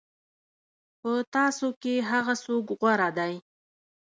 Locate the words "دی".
3.17-3.33